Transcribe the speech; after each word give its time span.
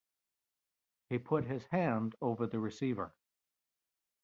He 1.09 1.19
put 1.19 1.43
his 1.45 1.63
hand 1.67 2.15
over 2.21 2.47
the 2.47 2.59
receiver. 2.59 3.13